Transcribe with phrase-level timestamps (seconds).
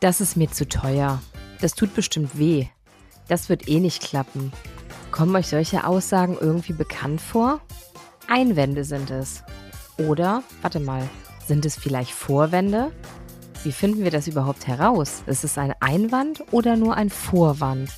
[0.00, 1.20] Das ist mir zu teuer.
[1.60, 2.68] Das tut bestimmt weh.
[3.28, 4.50] Das wird eh nicht klappen.
[5.12, 7.60] Kommen euch solche Aussagen irgendwie bekannt vor?
[8.26, 9.42] Einwände sind es.
[9.98, 11.06] Oder, warte mal,
[11.46, 12.92] sind es vielleicht Vorwände?
[13.62, 15.22] Wie finden wir das überhaupt heraus?
[15.26, 17.90] Ist es ein Einwand oder nur ein Vorwand?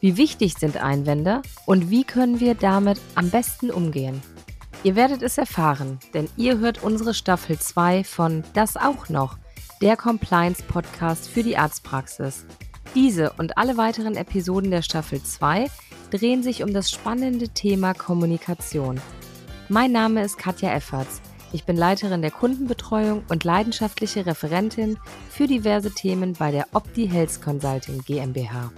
[0.00, 4.20] Wie wichtig sind Einwände und wie können wir damit am besten umgehen?
[4.82, 9.38] Ihr werdet es erfahren, denn ihr hört unsere Staffel 2 von Das auch noch,
[9.84, 12.46] der Compliance-Podcast für die Arztpraxis.
[12.94, 15.70] Diese und alle weiteren Episoden der Staffel 2
[16.10, 18.98] drehen sich um das spannende Thema Kommunikation.
[19.68, 21.20] Mein Name ist Katja Efferts.
[21.52, 24.96] Ich bin Leiterin der Kundenbetreuung und leidenschaftliche Referentin
[25.28, 28.72] für diverse Themen bei der Opti Health Consulting GmbH.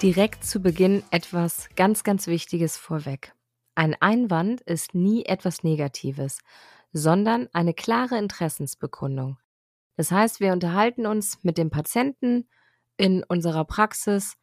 [0.00, 3.35] Direkt zu Beginn etwas ganz, ganz Wichtiges vorweg.
[3.76, 6.38] Ein Einwand ist nie etwas Negatives,
[6.94, 9.36] sondern eine klare Interessensbekundung.
[9.96, 12.48] Das heißt, wir unterhalten uns mit dem Patienten
[12.96, 14.38] in unserer Praxis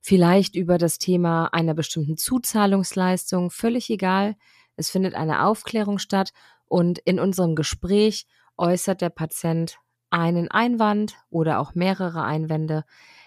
[0.00, 4.36] vielleicht über das Thema einer bestimmten Zuzahlungsleistung, völlig egal.
[4.76, 6.32] Es findet eine Aufklärung statt
[6.66, 8.24] und in unserem Gespräch
[8.56, 9.78] äußert der Patient
[10.10, 12.84] einen Einwand oder auch mehrere Einwände,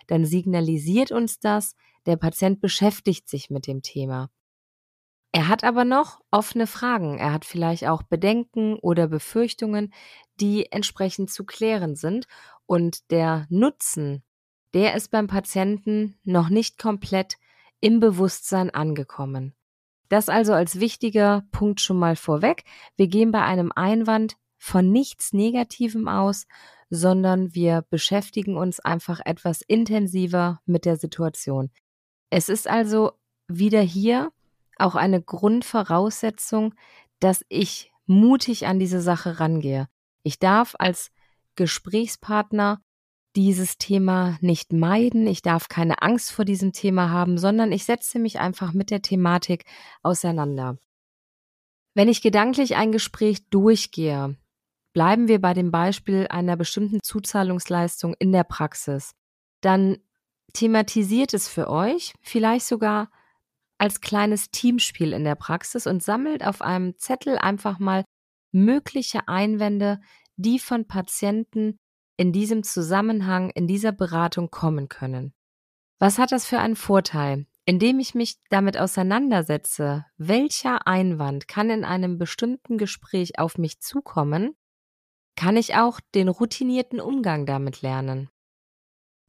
[0.07, 4.29] dann signalisiert uns das, der Patient beschäftigt sich mit dem Thema.
[5.31, 7.17] Er hat aber noch offene Fragen.
[7.19, 9.93] Er hat vielleicht auch Bedenken oder Befürchtungen,
[10.39, 12.25] die entsprechend zu klären sind.
[12.65, 14.23] Und der Nutzen,
[14.73, 17.35] der ist beim Patienten noch nicht komplett
[17.79, 19.55] im Bewusstsein angekommen.
[20.09, 22.63] Das also als wichtiger Punkt schon mal vorweg.
[22.97, 26.47] Wir gehen bei einem Einwand von nichts Negativem aus,
[26.89, 31.69] sondern wir beschäftigen uns einfach etwas intensiver mit der Situation.
[32.31, 33.11] Es ist also
[33.47, 34.31] wieder hier
[34.81, 36.73] auch eine Grundvoraussetzung,
[37.19, 39.87] dass ich mutig an diese Sache rangehe.
[40.23, 41.11] Ich darf als
[41.55, 42.81] Gesprächspartner
[43.35, 48.17] dieses Thema nicht meiden, ich darf keine Angst vor diesem Thema haben, sondern ich setze
[48.17, 49.65] mich einfach mit der Thematik
[50.01, 50.77] auseinander.
[51.93, 54.35] Wenn ich gedanklich ein Gespräch durchgehe,
[54.93, 59.13] Bleiben wir bei dem Beispiel einer bestimmten Zuzahlungsleistung in der Praxis.
[59.61, 59.97] Dann
[60.53, 63.11] thematisiert es für euch, vielleicht sogar
[63.79, 68.03] als kleines Teamspiel in der Praxis und sammelt auf einem Zettel einfach mal
[68.51, 69.99] mögliche Einwände,
[70.35, 71.77] die von Patienten
[72.17, 75.33] in diesem Zusammenhang, in dieser Beratung kommen können.
[75.99, 77.45] Was hat das für einen Vorteil?
[77.65, 84.55] Indem ich mich damit auseinandersetze, welcher Einwand kann in einem bestimmten Gespräch auf mich zukommen,
[85.35, 88.29] kann ich auch den routinierten Umgang damit lernen.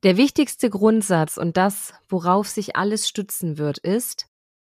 [0.02, 4.29] Der wichtigste Grundsatz und das, worauf sich alles stützen wird, ist,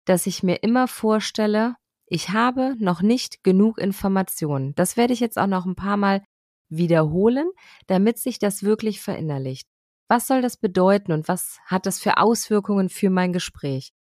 [0.06, 1.75] dass ich mir immer vorstelle,
[2.06, 4.75] ich habe noch nicht genug Informationen.
[4.75, 6.24] Das werde ich jetzt auch noch ein paar Mal
[6.69, 7.50] wiederholen,
[7.88, 9.68] damit sich das wirklich verinnerlicht.
[10.08, 13.94] Was soll das bedeuten und was hat das für Auswirkungen für mein Gespräch?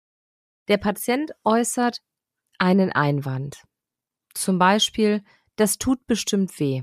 [0.68, 2.02] Der Patient äußert
[2.58, 3.62] einen Einwand.
[4.34, 5.22] Zum Beispiel,
[5.56, 6.82] das tut bestimmt weh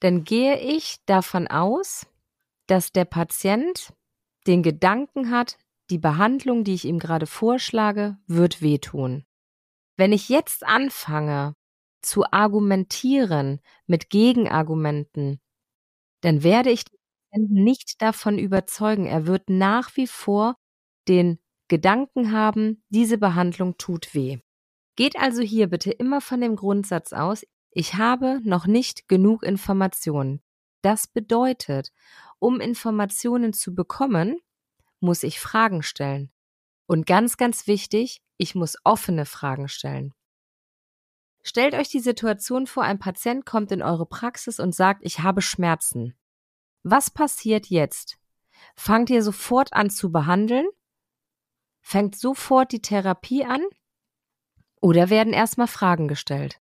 [0.00, 2.06] dann gehe ich davon aus,
[2.66, 3.92] dass der Patient
[4.46, 5.58] den Gedanken hat,
[5.90, 9.24] die Behandlung, die ich ihm gerade vorschlage, wird wehtun.
[9.96, 11.54] Wenn ich jetzt anfange
[12.02, 15.40] zu argumentieren mit Gegenargumenten,
[16.22, 16.98] dann werde ich den
[17.30, 19.06] Patienten nicht davon überzeugen.
[19.06, 20.56] Er wird nach wie vor
[21.08, 24.38] den Gedanken haben, diese Behandlung tut weh.
[24.96, 30.42] Geht also hier bitte immer von dem Grundsatz aus, ich habe noch nicht genug Informationen.
[30.82, 31.92] Das bedeutet,
[32.38, 34.40] um Informationen zu bekommen,
[35.00, 36.30] muss ich Fragen stellen.
[36.86, 40.12] Und ganz, ganz wichtig, ich muss offene Fragen stellen.
[41.42, 45.40] Stellt euch die Situation vor, ein Patient kommt in eure Praxis und sagt, ich habe
[45.40, 46.14] Schmerzen.
[46.82, 48.18] Was passiert jetzt?
[48.76, 50.66] Fangt ihr sofort an zu behandeln?
[51.80, 53.62] Fängt sofort die Therapie an?
[54.80, 56.60] Oder werden erstmal Fragen gestellt?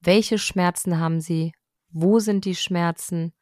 [0.00, 1.52] Welche Schmerzen haben Sie?
[1.90, 3.32] Wo sind die Schmerzen?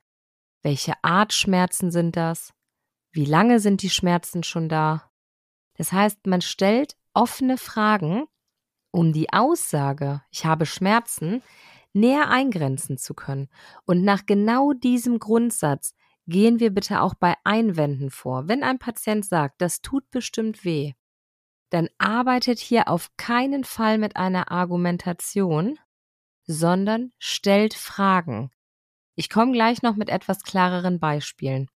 [0.63, 2.53] Welche Art Schmerzen sind das?
[3.17, 5.11] Wie lange sind die Schmerzen schon da?
[5.79, 8.27] Das heißt, man stellt offene Fragen,
[8.91, 11.43] um die Aussage, ich habe Schmerzen,
[11.95, 13.49] näher eingrenzen zu können.
[13.87, 15.95] Und nach genau diesem Grundsatz
[16.27, 18.49] gehen wir bitte auch bei Einwänden vor.
[18.49, 20.93] Wenn ein Patient sagt, das tut bestimmt weh,
[21.71, 25.79] dann arbeitet hier auf keinen Fall mit einer Argumentation,
[26.47, 28.51] sondern stellt Fragen.
[29.15, 31.71] Ich komme gleich noch mit etwas klareren Beispielen.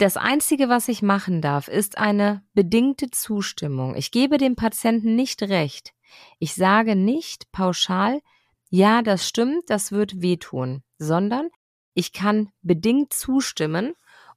[0.00, 3.94] Das Einzige, was ich machen darf, ist eine bedingte Zustimmung.
[3.96, 5.92] Ich gebe dem Patienten nicht recht.
[6.38, 8.22] Ich sage nicht pauschal,
[8.70, 11.50] ja, das stimmt, das wird wehtun, sondern
[11.92, 13.92] ich kann bedingt zustimmen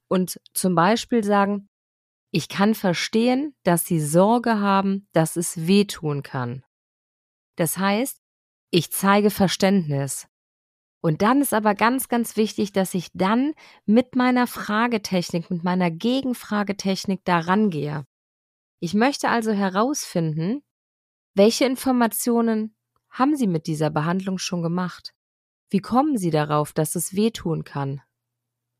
[0.06, 1.70] und zum Beispiel sagen,
[2.30, 6.62] ich kann verstehen, dass Sie Sorge haben, dass es wehtun kann.
[7.56, 8.20] Das heißt,
[8.68, 10.28] ich zeige Verständnis.
[11.04, 13.52] Und dann ist aber ganz, ganz wichtig, dass ich dann
[13.84, 18.06] mit meiner Fragetechnik, mit meiner Gegenfragetechnik daran gehe.
[18.80, 20.62] Ich möchte also herausfinden,
[21.34, 22.74] welche Informationen
[23.10, 25.12] haben Sie mit dieser Behandlung schon gemacht?
[25.68, 28.00] Wie kommen Sie darauf, dass es wehtun kann?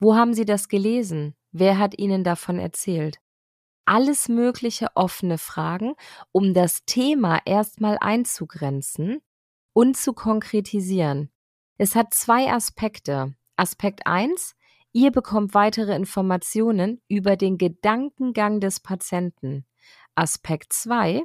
[0.00, 1.34] Wo haben Sie das gelesen?
[1.52, 3.18] Wer hat Ihnen davon erzählt?
[3.84, 5.92] Alles mögliche offene Fragen,
[6.32, 9.20] um das Thema erstmal einzugrenzen
[9.74, 11.28] und zu konkretisieren.
[11.76, 13.34] Es hat zwei Aspekte.
[13.56, 14.54] Aspekt eins:
[14.92, 19.66] ihr bekommt weitere Informationen über den Gedankengang des Patienten.
[20.14, 21.24] Aspekt zwei: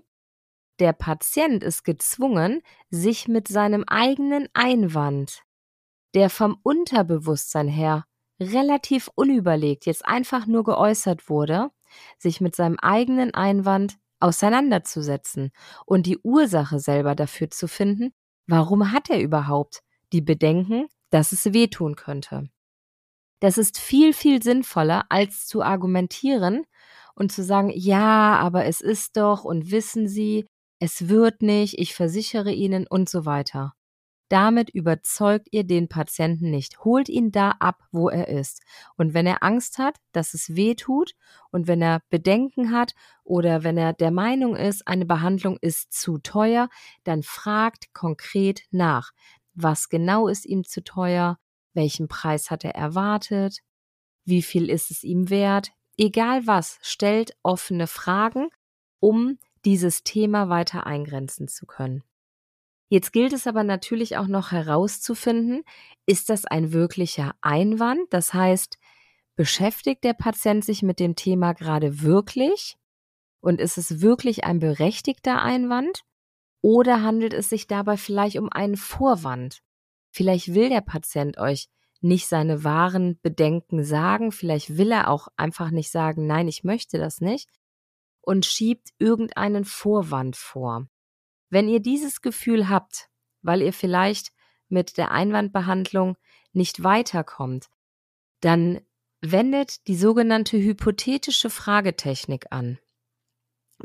[0.80, 5.44] der Patient ist gezwungen, sich mit seinem eigenen Einwand,
[6.16, 8.06] der vom Unterbewusstsein her
[8.40, 11.70] relativ unüberlegt jetzt einfach nur geäußert wurde,
[12.18, 15.52] sich mit seinem eigenen Einwand auseinanderzusetzen
[15.86, 18.14] und die Ursache selber dafür zu finden,
[18.48, 19.82] warum hat er überhaupt
[20.14, 22.50] die Bedenken, dass es wehtun könnte.
[23.40, 26.66] Das ist viel, viel sinnvoller, als zu argumentieren
[27.16, 30.46] und zu sagen, ja, aber es ist doch und wissen Sie,
[30.80, 33.74] es wird nicht, ich versichere Ihnen und so weiter.
[34.30, 36.86] Damit überzeugt ihr den Patienten nicht.
[36.86, 38.62] Holt ihn da ab, wo er ist.
[38.96, 41.14] Und wenn er Angst hat, dass es weh tut
[41.50, 46.20] und wenn er Bedenken hat oder wenn er der Meinung ist, eine Behandlung ist zu
[46.20, 46.70] teuer,
[47.04, 49.12] dann fragt konkret nach.
[49.54, 51.38] Was genau ist ihm zu teuer?
[51.74, 53.60] Welchen Preis hat er erwartet?
[54.26, 55.72] Wie viel ist es ihm wert?
[55.98, 58.50] Egal was, stellt offene Fragen,
[59.00, 62.04] um dieses Thema weiter eingrenzen zu können.
[62.90, 65.64] Jetzt gilt es aber natürlich auch noch herauszufinden,
[66.06, 68.02] ist das ein wirklicher Einwand?
[68.10, 68.80] Das heißt,
[69.36, 72.78] beschäftigt der Patient sich mit dem Thema gerade wirklich?
[73.42, 76.04] Und ist es wirklich ein berechtigter Einwand?
[76.62, 79.62] Oder handelt es sich dabei vielleicht um einen Vorwand?
[80.12, 81.70] Vielleicht will der Patient euch
[82.02, 86.98] nicht seine wahren Bedenken sagen, vielleicht will er auch einfach nicht sagen, nein, ich möchte
[86.98, 87.50] das nicht
[88.22, 90.88] und schiebt irgendeinen Vorwand vor.
[91.50, 93.10] Wenn ihr dieses Gefühl habt,
[93.42, 94.32] weil ihr vielleicht
[94.68, 96.16] mit der Einwandbehandlung
[96.54, 97.68] nicht weiterkommt,
[98.42, 98.80] dann
[99.22, 102.80] wendet die sogenannte hypothetische Fragetechnik an.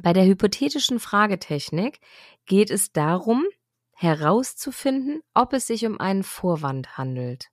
[0.02, 2.00] Bei der hypothetischen Fragetechnik
[2.46, 3.44] geht es darum,
[3.92, 7.48] herauszufinden, ob es sich um einen Vorwand handelt.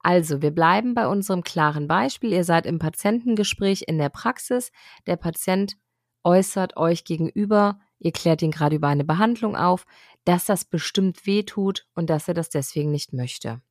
[0.00, 2.32] Also, wir bleiben bei unserem klaren Beispiel.
[2.32, 4.70] Ihr seid im Patientengespräch in der Praxis.
[5.06, 5.76] Der Patient
[6.24, 9.84] äußert euch gegenüber, ihr klärt ihn gerade über eine Behandlung auf,
[10.24, 13.62] dass das bestimmt weh tut und dass er das deswegen nicht möchte.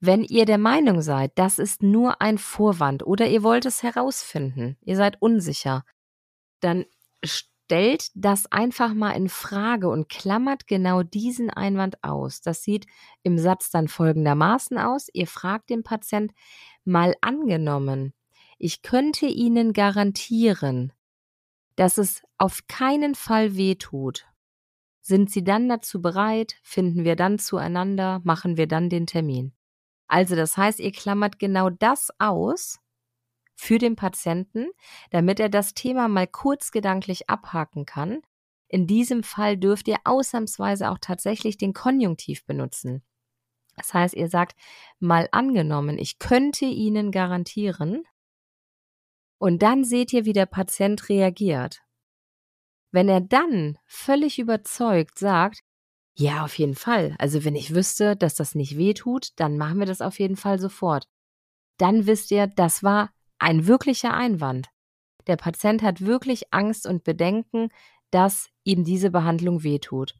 [0.00, 4.76] Wenn ihr der Meinung seid, das ist nur ein Vorwand oder ihr wollt es herausfinden,
[4.82, 5.84] ihr seid unsicher,
[6.64, 6.86] dann
[7.22, 12.40] stellt das einfach mal in Frage und klammert genau diesen Einwand aus.
[12.40, 12.86] Das sieht
[13.22, 15.08] im Satz dann folgendermaßen aus.
[15.12, 16.32] Ihr fragt den Patient
[16.84, 18.12] mal angenommen,
[18.58, 20.92] ich könnte Ihnen garantieren,
[21.76, 24.26] dass es auf keinen Fall weh tut.
[25.00, 26.56] Sind Sie dann dazu bereit?
[26.62, 28.20] Finden wir dann zueinander?
[28.24, 29.52] Machen wir dann den Termin?
[30.06, 32.78] Also das heißt, ihr klammert genau das aus
[33.54, 34.68] für den Patienten,
[35.10, 38.22] damit er das Thema mal kurz gedanklich abhaken kann.
[38.68, 43.02] In diesem Fall dürft ihr ausnahmsweise auch tatsächlich den Konjunktiv benutzen.
[43.76, 44.56] Das heißt, ihr sagt
[44.98, 48.04] mal angenommen, ich könnte Ihnen garantieren,
[49.44, 51.82] und dann seht ihr, wie der Patient reagiert.
[52.92, 55.60] Wenn er dann völlig überzeugt sagt,
[56.16, 57.14] ja, auf jeden Fall.
[57.18, 60.36] Also wenn ich wüsste, dass das nicht weh tut, dann machen wir das auf jeden
[60.36, 61.08] Fall sofort.
[61.76, 63.10] Dann wisst ihr, das war
[63.44, 64.70] ein wirklicher Einwand.
[65.26, 67.68] Der Patient hat wirklich Angst und Bedenken,
[68.10, 70.14] dass ihm diese Behandlung wehtut.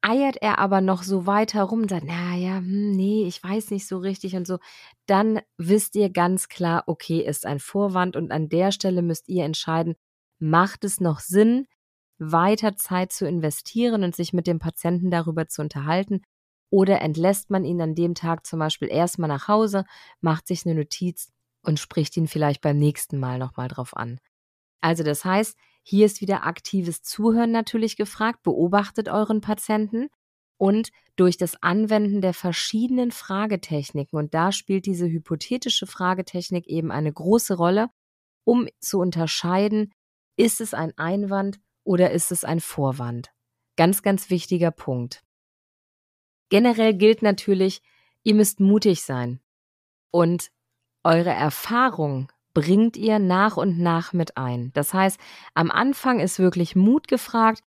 [0.00, 3.86] Eiert er aber noch so weiter rum und sagt, naja, hm, nee, ich weiß nicht
[3.86, 4.58] so richtig und so,
[5.06, 9.44] dann wisst ihr ganz klar, okay, ist ein Vorwand und an der Stelle müsst ihr
[9.44, 9.94] entscheiden,
[10.38, 11.66] macht es noch Sinn,
[12.18, 16.22] weiter Zeit zu investieren und sich mit dem Patienten darüber zu unterhalten?
[16.70, 19.84] Oder entlässt man ihn an dem Tag zum Beispiel erstmal nach Hause,
[20.20, 21.30] macht sich eine Notiz
[21.66, 24.20] und spricht ihn vielleicht beim nächsten Mal nochmal drauf an?
[24.80, 30.08] Also das heißt, hier ist wieder aktives Zuhören natürlich gefragt, beobachtet euren Patienten
[30.58, 37.12] und durch das Anwenden der verschiedenen Fragetechniken, und da spielt diese hypothetische Fragetechnik eben eine
[37.12, 37.88] große Rolle,
[38.44, 39.92] um zu unterscheiden,
[40.36, 43.30] ist es ein Einwand oder ist es ein Vorwand?
[43.76, 45.24] Ganz, ganz wichtiger Punkt.
[46.48, 47.82] Generell gilt natürlich,
[48.22, 49.40] ihr müsst mutig sein
[50.10, 50.50] und
[51.06, 54.72] eure Erfahrung bringt ihr nach und nach mit ein.
[54.74, 55.20] Das heißt,
[55.54, 57.62] am Anfang ist wirklich Mut gefragt.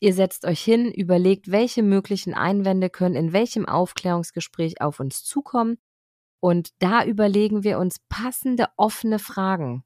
[0.00, 5.78] Ihr setzt euch hin, überlegt, welche möglichen Einwände können in welchem Aufklärungsgespräch auf uns zukommen.
[6.40, 9.82] Und da überlegen wir uns passende offene Fragen.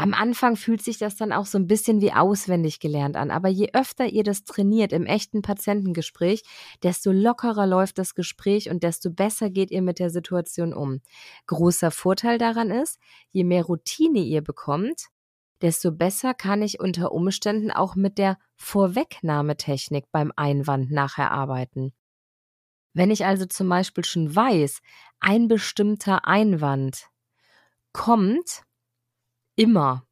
[0.00, 3.50] Am Anfang fühlt sich das dann auch so ein bisschen wie auswendig gelernt an, aber
[3.50, 6.42] je öfter ihr das trainiert im echten Patientengespräch,
[6.82, 11.02] desto lockerer läuft das Gespräch und desto besser geht ihr mit der Situation um.
[11.48, 12.98] Großer Vorteil daran ist,
[13.30, 15.08] je mehr Routine ihr bekommt,
[15.60, 21.92] desto besser kann ich unter Umständen auch mit der Vorwegnahmetechnik beim Einwand nachher arbeiten.
[22.94, 24.80] Wenn ich also zum Beispiel schon weiß,
[25.20, 27.10] ein bestimmter Einwand
[27.92, 28.62] kommt,
[29.60, 30.06] immer.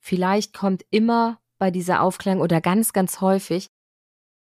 [0.00, 3.70] Vielleicht kommt immer bei dieser Aufklärung oder ganz, ganz häufig,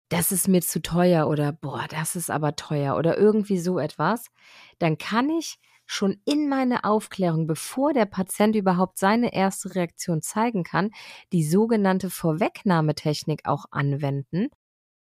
[0.08, 4.30] das ist mir zu teuer oder boah, das ist aber teuer oder irgendwie so etwas,
[4.78, 10.62] dann kann ich schon in meine Aufklärung, bevor der Patient überhaupt seine erste Reaktion zeigen
[10.62, 10.92] kann,
[11.32, 14.48] die sogenannte Vorwegnahmetechnik auch anwenden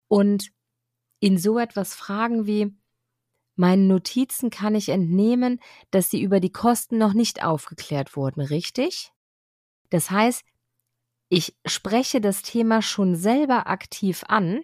[0.08, 0.50] und
[1.20, 2.76] ihn so etwas fragen wie,
[3.58, 5.60] Meinen Notizen kann ich entnehmen,
[5.90, 9.12] dass sie über die Kosten noch nicht aufgeklärt wurden, richtig?
[9.90, 10.44] Das heißt,
[11.28, 14.62] ich spreche das Thema schon selber aktiv an,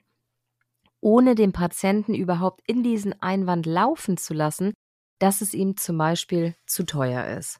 [1.00, 4.74] ohne den Patienten überhaupt in diesen Einwand laufen zu lassen,
[5.18, 7.58] dass es ihm zum Beispiel zu teuer ist.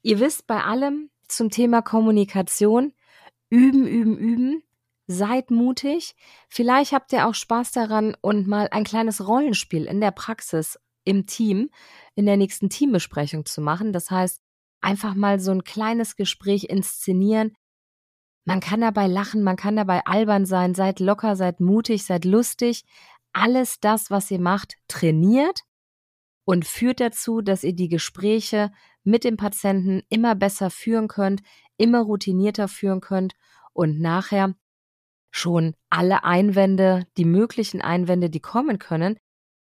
[0.00, 2.94] Ihr wisst bei allem zum Thema Kommunikation,
[3.50, 4.62] üben, üben, üben,
[5.10, 6.14] Seid mutig.
[6.50, 11.24] Vielleicht habt ihr auch Spaß daran und mal ein kleines Rollenspiel in der Praxis im
[11.24, 11.70] Team
[12.14, 13.94] in der nächsten Teambesprechung zu machen.
[13.94, 14.42] Das heißt,
[14.82, 17.56] einfach mal so ein kleines Gespräch inszenieren.
[18.44, 22.84] Man kann dabei lachen, man kann dabei albern sein, seid locker, seid mutig, seid lustig.
[23.32, 25.62] Alles das, was ihr macht, trainiert
[26.44, 28.72] und führt dazu, dass ihr die Gespräche
[29.04, 31.42] mit dem Patienten immer besser führen könnt,
[31.78, 33.34] immer routinierter führen könnt
[33.72, 34.54] und nachher
[35.30, 39.18] schon alle Einwände, die möglichen Einwände, die kommen können,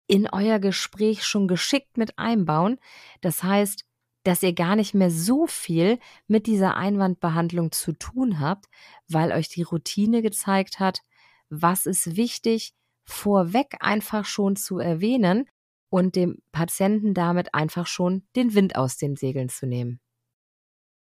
[0.07, 2.79] in euer Gespräch schon geschickt mit einbauen.
[3.21, 3.85] Das heißt,
[4.25, 8.67] dass ihr gar nicht mehr so viel mit dieser Einwandbehandlung zu tun habt,
[9.09, 11.01] weil euch die Routine gezeigt hat,
[11.49, 12.75] was ist wichtig,
[13.07, 15.49] vorweg einfach schon zu erwähnen
[15.91, 20.01] und dem Patienten damit einfach schon den Wind aus den Segeln zu nehmen.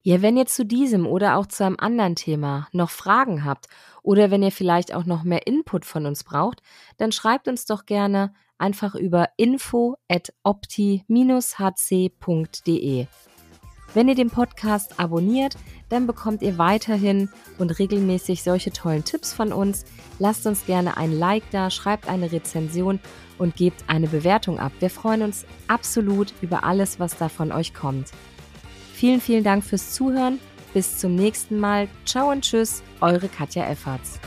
[0.06, 3.66] Ja, wenn ihr zu diesem oder auch zu einem anderen Thema noch Fragen habt
[4.04, 6.62] oder wenn ihr vielleicht auch noch mehr Input von uns braucht,
[6.96, 11.06] dann schreibt uns doch gerne einfach über info at opti-hc.de.
[13.94, 15.56] Wenn ihr den Podcast abonniert,
[15.88, 19.84] dann bekommt ihr weiterhin und regelmäßig solche tollen Tipps von uns.
[20.20, 23.00] Lasst uns gerne ein Like da, schreibt eine Rezension
[23.38, 24.70] und gebt eine Bewertung ab.
[24.78, 28.12] Wir freuen uns absolut über alles, was da von euch kommt.
[28.96, 30.40] Vielen, vielen Dank fürs Zuhören.
[30.72, 31.86] Bis zum nächsten Mal.
[32.06, 34.18] Ciao und tschüss, eure Katja Efferts.